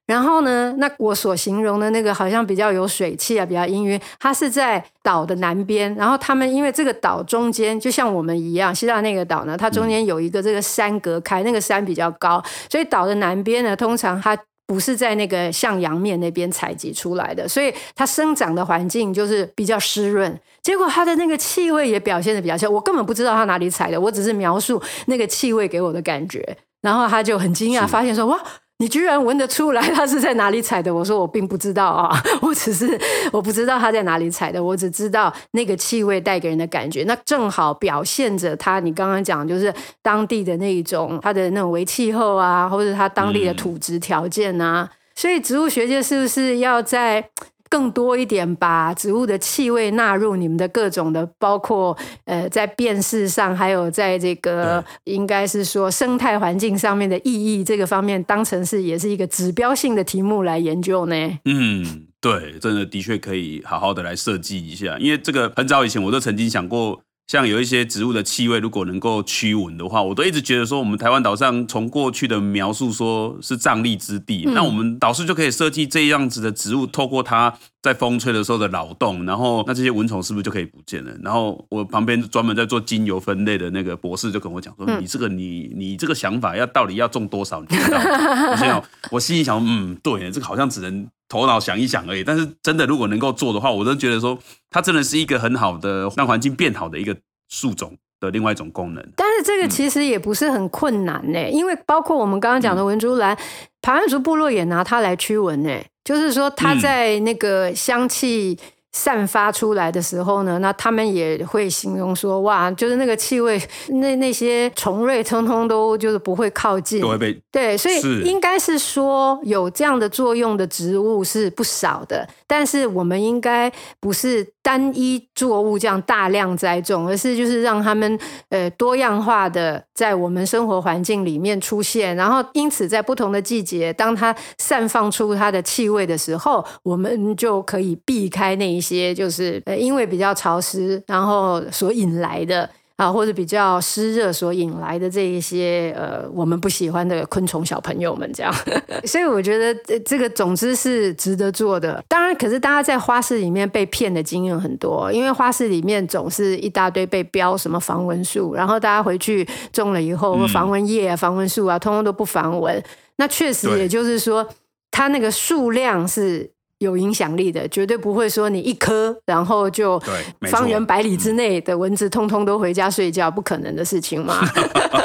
[0.06, 5.94] 然后呢，那我所形容的那个好像比较有水汽啊，比较氤氲，它是在岛的南边。
[5.96, 14.38] 然后他们因为这个岛中间就像我们一样，希腊那个岛呢，它中间有一个这个山隔开，那个山比较高，所以岛的南边呢，通常它。
[14.70, 20.40] 不是在那个向阳面那边采集出来的，所以它生长的环境就是比较湿润。
[20.62, 26.56] 结果它的那个气味也表现的比较像，我根本不知道它哪里采的，我只是描述那个气味给我的感觉。
[26.82, 28.40] 然后他就很惊讶，发现说：“哇！”
[28.82, 30.92] 你居然闻得出来，它是在哪里采的？
[30.96, 33.00] 我说我并不知道啊， 我只是
[33.32, 38.80] 我不知道它在哪里采的，我只知道那个气味带给人的感觉，那正好表现着它。
[38.80, 47.30] 你刚刚讲就是当地的那一种它的那种为气候啊，或者它当地的土质条件啊，嗯、所以植物学界是不是要在？
[47.70, 61.16] 更多一点，把植物的气味纳入你们的各种的，包括呃，在辨识上，还有在这个应该是说生态环境上面的意义这个方面，当成是也是一个指标性的题目来研究呢？
[61.46, 67.02] 嗯，对，真的的确可以好好的来设计一下，因为这个很早以前我都曾经想过。
[67.30, 81.16] 像有一些植物的气味，如果能够驱蚊的话，我都一直觉得说，我们台湾岛上从过去的描述说是瘴疠之地，嗯、那我们导师就可以设计这样子的植物，透过它在风吹的时候的扰动，然后那这些蚊虫是不是就可以不见了？
[81.22, 87.62] 然后我旁边专门在做精油分类的那个博士就跟我讲说，嗯、你这个你你这个想法要到底要种多少？
[87.62, 88.06] 你知道吗？
[88.50, 91.08] 我心想，我心里想，嗯，对，这个好像只能。
[91.30, 94.38] 头脑想一想而已，但是真的如果能够做的话，我都觉得说
[94.70, 97.16] 它真的是一个很好的让环境变好的一个
[97.48, 99.10] 树种的另外一种功能。
[99.16, 103.38] 但是这个其实也不是很困难呢，嗯、因为包括我们刚刚讲的文竹兰，
[103.82, 108.58] 排湾族部落也拿它来驱蚊呢，就是说它在那个香气。
[108.92, 128.20] 散发出来的时候呢，那他们也会形容说，哇，就是那个气味，那那些虫类通通都就是不会靠近，都会被对，所以应该是说有这样的作用的植物是不少的，但是我们应该不是单一作物这样大量栽种，而是就是让他们
[128.50, 148.54] 呃多样化的在我们生活环境里面出现，然后因此在不同的季节，当它散放出它的气味的时候，我们就可以避开那一些就是呃，因为比较潮湿，然后所引来的啊，或者比较湿热所引来的这一些呃，我们不喜欢的昆虫小朋友们这样，
[149.08, 152.04] 所以我觉得这个总之是值得做的。
[152.10, 162.84] 当然，可是大家在花市里面被骗的经验很多，因为花市里面总是一大堆被标什么防蚊树，然后大家回去种了以后，防蚊液啊、防蚊素啊，通通都不防蚊。
[163.16, 164.46] 那确实也就是说，
[164.92, 166.52] 它那个数量是。
[166.80, 170.02] 有影响力的，绝对不会说你一颗，然后就
[170.50, 174.46] 方圆百里之内的蚊子通通都回家睡觉，不可能的事情嘛。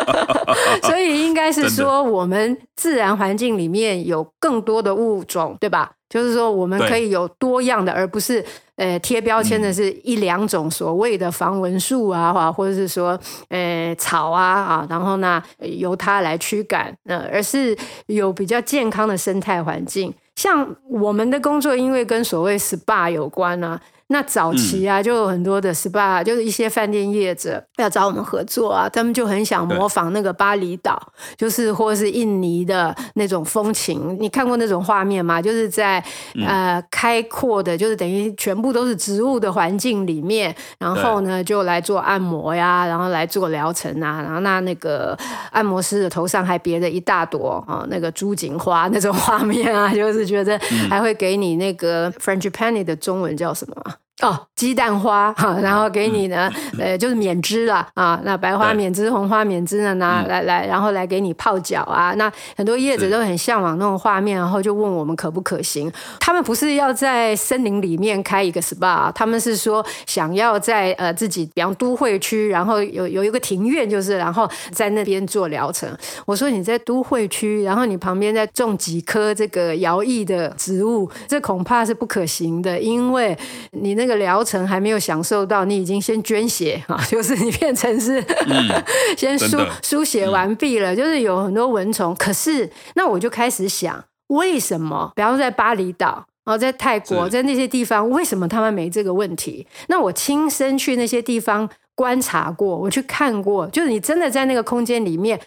[0.84, 5.90] 所以应该是说，我们自然环境里面有更多的物种，对吧？
[6.08, 8.44] 就是说，我们可以有多样的，而不是
[8.76, 13.18] 呃贴标签的是一两种所谓的防蚊树啊，或或者是说
[13.48, 20.14] 呃草啊啊，然后呢由它来驱赶，呃，而是有比较健康的生态环境。
[20.36, 23.80] 像我们的工作，因为跟所谓 SPA 有关呢。
[24.08, 31.00] 那早期啊，就有很多的 SPA，就是一些饭店业者要找我们合作啊，他们就很想模仿那个巴厘岛，
[31.36, 34.16] 就是或是印尼的那种风情。
[34.20, 35.40] 你看过那种画面吗？
[35.40, 36.04] 就是在
[36.46, 45.16] 呃开阔的，就是等于全部都是植物的环境里面，然后呢就来做按摩呀，然后来做疗程啊，然后那那个
[45.50, 50.58] 按摩师的头上还别着一大朵啊那个朱槿花那种画面啊， 就是觉得
[50.90, 53.74] 还会给你那个 French Panny 的中文叫什么？
[54.22, 56.48] 哦，鸡蛋花 哈，然后给你呢，
[56.78, 58.20] 呃，就是缅栀了啊。
[58.22, 62.14] 那白花缅栀、红花缅栀呢，拿来来，然后来给你泡脚啊。
[62.14, 65.92] 那很多业者都很向往那种画面，然后就问我们可不可行。
[66.20, 75.90] 他们不是要在森林里面开一个 SPA，他们是说想要在呃自己，比方都会区，然后有有一个庭院，就是然后在那边做疗程。
[76.24, 83.36] 我说你在都会区，然后你旁边再种几棵这个摇曳的植物，这恐怕是不可行的，因为
[83.72, 84.03] 你那。
[84.04, 88.84] 那个疗程还没有享受到，你已经先捐血啊， 就是你变成是、嗯、
[89.16, 92.14] 先输输血完毕了，就是有很多蚊虫。
[92.16, 95.10] 可是那我就开始想，为什么？
[95.16, 99.66] 比方说在巴厘岛，然后在泰国，在那些地方，为什么他们没这个问题？
[99.88, 105.40] 那我亲身去那些地方观察过，我去看过，就是你真的在那个空间里面，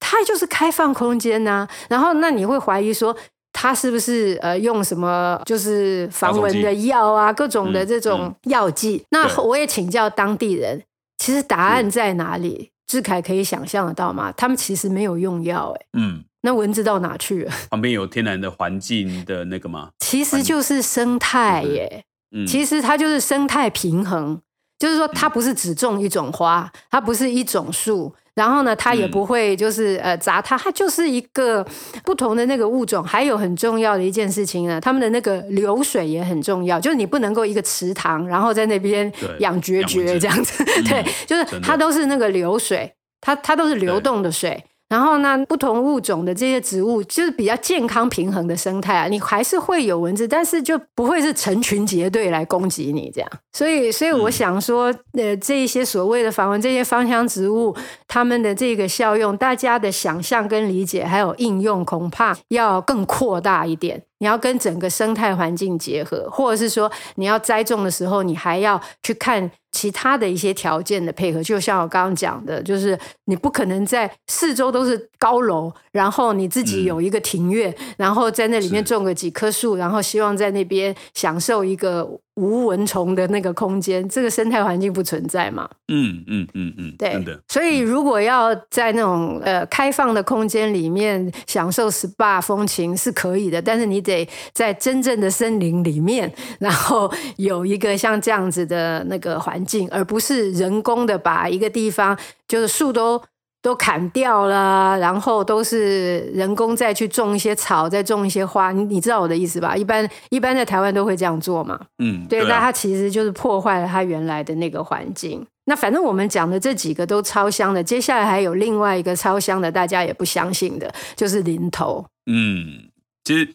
[0.00, 1.68] 它就是开放空间呐、啊。
[1.88, 3.16] 然后那你会怀疑说。
[3.62, 8.96] 他是不是呃用什么就是防蚊的药啊，各种的这种药剂？
[8.96, 10.82] 嗯嗯、那我也请教当地人，
[11.18, 12.70] 其实答案在哪里？
[12.86, 14.32] 志凯可以想象得到吗？
[14.32, 17.52] 他们其实没有用药，哎，嗯，那蚊子到哪去了？
[17.68, 19.90] 旁边有天然的环境的那个吗？
[19.98, 22.02] 其实就是生态耶，
[22.34, 24.40] 嗯，其实它就是生态平衡，
[24.80, 28.12] 就是说它不是只种一种花，它不是一种树。
[28.34, 31.66] 然后呢，它也不会就是呃砸它，它就是一个
[32.04, 33.04] 不同的那个物种。
[33.04, 44.64] 还有很重要的一件事情呢，他们的那个流水也很重要，就是你不能够一个池塘，然后在那边养孑孓这样子， 对，就是它都是那个流水，它它都是流动的水。
[44.90, 53.30] 然后呢，不同物种的这些植物就是比较健康平衡的生态啊，你还是会有蚊子，但是就不会是成群结队来攻击你这样。
[53.52, 57.74] 所以，所以我想说，呃，这一些所谓的防蚊，这些芳香植物，
[58.08, 64.02] 它们的这个效用，大家的想象跟理解还有应用，恐怕要更扩大一点。
[64.20, 71.42] 你要跟整个生态环境结合，或者是说你要栽种的时候，你还要去看其他的一些条件的配合。
[71.42, 82.08] 就像我刚刚讲的，就是你不可能在四周都是高楼，然后你自己有一个庭院，嗯、然后在那里面种个几棵树，然后希望在那边享受一个。
[82.40, 85.68] 无蚊虫的那个空间，这个生态环境不存在嘛？
[85.88, 87.22] 嗯嗯嗯嗯，对。
[87.22, 87.38] 的。
[87.48, 102.18] 所以如果要在那种呃开放的空间里面享受 SPA 风情是可以的，但是你得在真正的森林里面，然后有一个像这样子的那个环境，而不是人工的把一个地方
[102.48, 103.20] 就是树都。
[103.62, 109.76] 都砍掉了，然后都是人工再去种一些草，再种一些花，你你知道我的意思吧？
[109.76, 111.78] 一般一般在台湾都会这样做嘛。
[111.98, 115.46] 嗯，对，那它其实就是破坏了它原来的那个环境。
[115.66, 122.04] 那反正我们讲的这几个都超香的，接下来还有另外一个超香的，大家也不相信的，就是林头。
[122.26, 122.88] 嗯，
[123.24, 123.54] 其实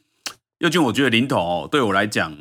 [0.60, 2.32] 又君，我觉得林头哦，对我来讲，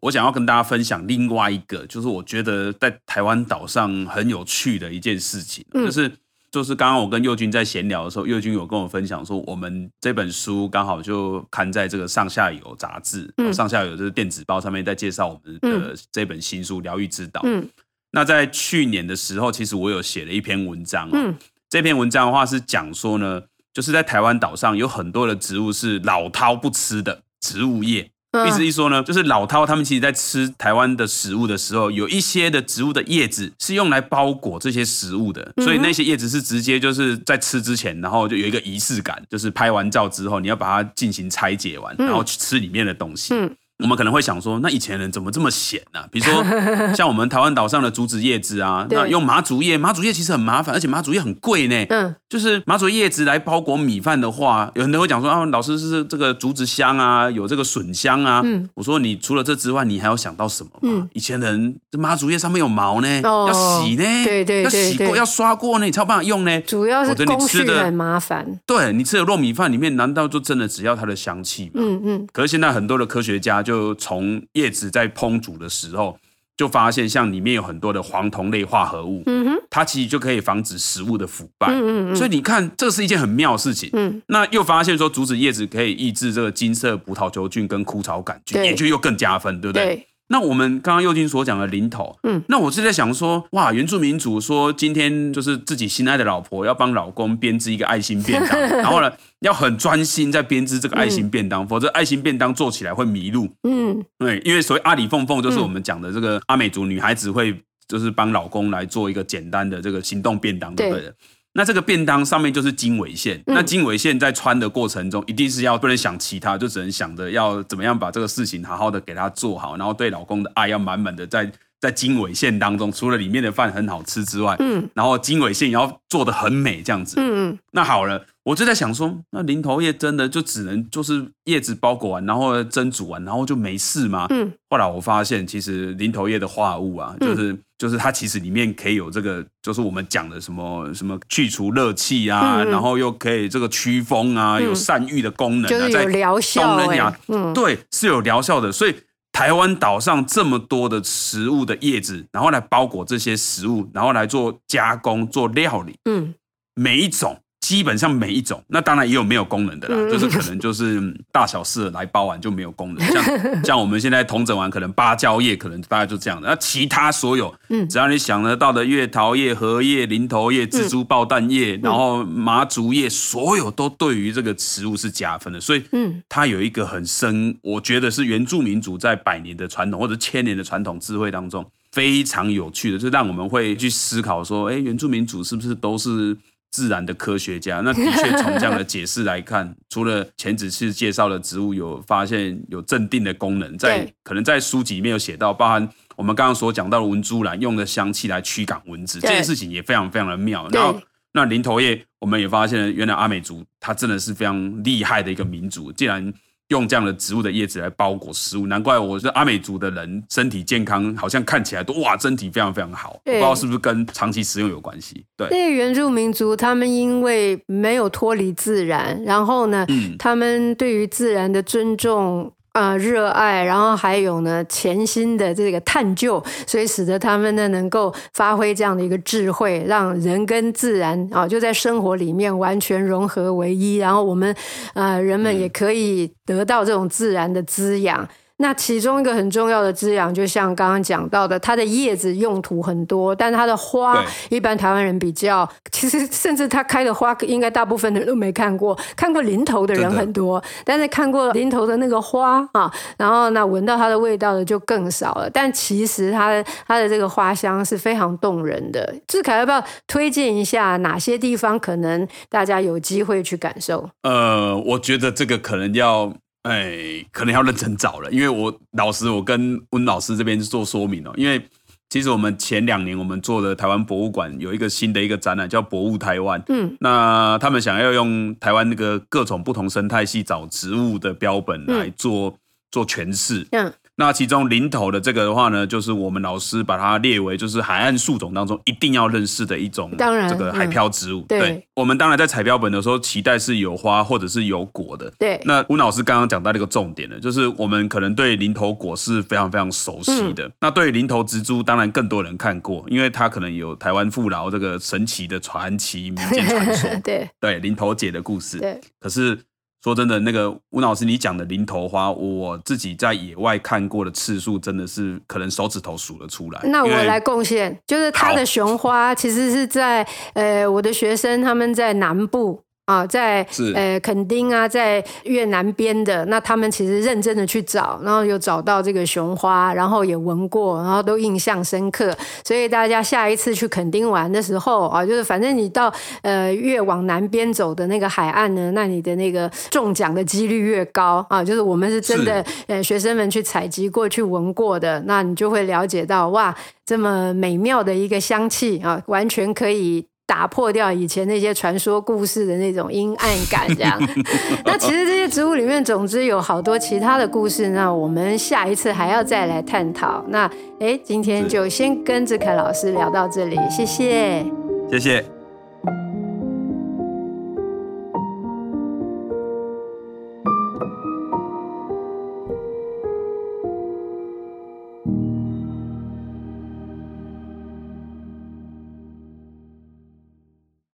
[0.00, 6.10] 我想要跟大家分享另外一个，就是我觉得在台湾岛上很有趣的一件事情，嗯、就是。
[6.52, 17.40] 就是刚刚我跟佑君在闲聊的时候，佑君有跟我分享说，我们这本书刚好就刊在这个上下游杂志，嗯、上下游就是电子报上面在介绍我们的这本新书《疗愈之岛》。
[17.46, 17.66] 嗯，
[18.10, 21.08] 那在去年的时候，其实我有写了一篇文章。
[21.14, 21.34] 嗯，
[21.70, 23.42] 这篇文章的话是讲说呢，
[23.72, 28.10] 就是在台湾岛上有很多的植物是老饕不吃的植物业
[28.46, 43.34] 意思一说呢，就是老饕他们其实在吃台湾的食物的时候，有一些的植物的叶子是用来包裹这些食物的，所以那些叶子是直接就是在吃之前，然后就有一个仪式感，就是拍完照之后，你要把它进行拆解完，然后去吃里面的东西。
[43.34, 46.06] 嗯我们可能会想说，那以前人怎么这么闲呢、啊？
[46.10, 46.44] 比如说，
[46.94, 51.84] 像我们台湾岛上的竹子叶子啊， 那用麻竹叶，麻竹叶其实很麻烦，而且麻竹叶很贵呢。
[51.90, 58.40] 嗯，就是麻竹叶子来包裹米饭的话，有很多人会讲说啊，老师是这个竹子香啊，有这个笋香啊。
[58.44, 60.78] 嗯，我说你除了这之外，你还要想到什么吗？
[60.82, 66.60] 嗯，以前人这麻竹叶上面有毛呢，哦、要洗呢，对对要洗过，要刷过呢，你才有办法用呢。
[66.62, 68.46] 主要是工序很麻烦。
[68.66, 71.72] 对，你吃的糯米饭里面，难道就真的只要它的香气吗？
[71.76, 72.26] 嗯嗯。
[72.32, 76.18] 可是现在很多的科学家就从叶子在烹煮的时候，
[76.56, 89.84] 就发现像里面有很多的黄酮类化合物，嗯哼，它其实就可以防止食物的腐败，嗯嗯嗯，所以你看，这是一件很妙的事情，嗯，那又发现说竹子叶子可以抑制这个金色葡萄球菌跟枯草杆菌，也就又更加分，对不对？
[89.84, 107.54] 对那我们刚刚右君所讲的零头，嗯，那我是在想说，哇，原住民族说今天就是自己心爱的老婆要帮老公编织一个爱心便当， 然后呢，要很专心在编织这个爱心便当，嗯、否则爱心便当做起来会迷路，嗯，对，因为所谓阿里凤凤就是我们讲的这个阿美族女孩子会
[107.86, 111.12] 就是帮老公来做一个简单的这个行动便当，对不对？
[111.54, 128.24] 那这个便当上面就是经纬线，嗯、那经纬线在穿的过程中，一定是要不能想其他，就只能想着要怎么样把这个事情好好的给他做好，然后对老公的爱要满满的在在经纬线当中，除了里面的饭很好吃之外，嗯，然后经纬线也要做的很美这样子，嗯嗯，那好了。
[128.44, 134.26] 我就在想说，那零头叶真的就只能就是叶子包裹完，然后蒸煮完，然后就没事吗？
[134.30, 134.52] 嗯。
[134.68, 147.12] 后来我发现，其实零头叶的化物啊，就是、嗯、就是它其实里面可以有这个，就是我们讲的什么什么去除热气啊，嗯、然后又可以这个驱风啊，嗯、有散郁的功能啊，就是有疗效、
[147.54, 148.72] 对，是有疗效的。
[148.72, 148.96] 所以
[149.30, 156.34] 台湾岛上这么多的食物的叶子，然后来包裹这些食物，然后来做加工、做料理，嗯，
[156.74, 157.38] 每一种。
[157.72, 161.00] 基本上每一种，那当然也有没有功能的啦，嗯、就是可能就是
[161.32, 163.24] 大小事来包完就没有功能，像
[163.64, 166.46] 像我们现在同整完，可能芭蕉叶可能大概就这样的。
[166.46, 167.54] 那其他所有，
[167.88, 175.58] 只要你想得到的月桃叶、荷叶、林头叶、蜘蛛爆蛋叶，嗯、然后麻竹叶，所有都对于这个食物是加分的。
[175.58, 186.36] 所以，嗯，它有一个很深，我觉得是原住民族在百年的传统或者千年的传统智慧当中非常有趣的，就让我们会去思考说，哎，原住民族是不是都是？
[186.72, 200.66] 自然的科学家，那的确从这样的解释来看，除了前几次介绍的植物有发现有镇定的功能，在可能在书籍里面有写到，包含我们刚刚所讲到的文珠兰用的香气来驱赶蚊子，这件事情也非常非常的妙。
[200.70, 201.00] 然后
[201.32, 206.32] 那林头叶，我们也发现了，原来阿美族它真的是非常厉害的一个民族，既然。
[206.72, 213.20] 用这样的植物的叶子来包裹食物，难怪我是阿美族的人，身体健康，好像看起来都哇，身体非常非常好。
[213.26, 215.22] 我不知道是不是跟长期食用有关系。
[215.36, 222.50] 对，那原住民族他们因为没有脱离自然，然后呢，嗯、他们对于自然的尊重。
[222.72, 234.54] 啊，热爱，然后还有呢，潜心的这个探究，所以使得他们呢能够发挥这样的一个智慧，让人跟自然啊就在生活里面完全融合为一，然后我们
[234.94, 238.26] 呃人们也可以得到这种自然的滋养。
[238.58, 248.96] 那其中一个很重要的滋养，就像刚刚讲到的，它的叶子用途很多，但它的花，一般台湾人比较，其实 甚至它开的花，应该大部分的人都没看过。
[249.16, 255.50] 看过林头的人很多，但是看过林头的那个花啊，然后那闻到它的味道的就更少了。
[255.50, 259.14] 但其实它的它的这个花香是非常动人的。
[259.26, 264.08] 志凯要不要推荐一下哪些地方可能大家有机会去感受？
[264.22, 266.32] 呃，我觉得这个可能要。
[266.62, 271.32] 哎，可能要认真找了，因为我老师，我跟温老师这边做说明哦。
[271.36, 271.60] 因为
[272.08, 276.62] 其实我们前两年我们做的台湾博物馆有一个新的一个展览，叫“博物台湾”。
[276.68, 282.58] 嗯，那他们想要用台湾那个各种不同生态系找植物的标本来做、嗯、
[282.90, 283.66] 做诠释。
[283.72, 283.92] 嗯。
[284.22, 291.40] 那其中林头的这个的话呢，就是我们老师把它列为就是海岸树种当中一定要认识的一种，当然这个海漂植物。
[291.40, 295.28] 嗯、对，对，我们当然在采标本的时候，期待是有花或者是有果的。
[295.40, 300.68] 对，那吴老师刚刚讲到这个重点了，就是我们可能对林头果是非常非常熟悉的。
[300.68, 307.10] 嗯、那对于林投植株，当然更多人看过，因为它可能有台湾富饶这个神奇的传奇民间传说。
[307.24, 308.78] 对对，林头姐的故事。
[308.78, 309.58] 对，可是。
[310.02, 316.80] 说真的，那个吴老师，你讲的林头花，我自己在野外看过的次数，真的是可能手指头数得出来。
[316.84, 332.32] 那我来贡献，就是它的雄花，其实是在呃，我的学生他们在南部啊，在呃垦丁啊，在越南边的，那他们其实认真的去找，然后有找到这个雄花，然后也闻过，然后都印象深刻。
[332.64, 341.62] 所以大家下一次去垦丁玩的时候啊，就是反正你到呃越往南边走的那个海岸呢，那你的那个中奖的几率越高啊。
[341.62, 346.72] 就是我们是真的呃学生们去采集过去闻过的，那你就会了解到哇，
[347.04, 350.31] 这么美妙的一个香气啊，完全可以。
[350.52, 354.20] 打破掉以前那些传说故事的那种阴暗感，这样。
[354.84, 357.88] 那其实这些植物里面，总之有好多其他的故事。
[357.88, 360.44] 那我们下一次还要再来探讨。
[360.48, 364.62] 那哎，今天就先跟志凯老师聊到这里，谢谢，
[365.10, 365.61] 谢谢。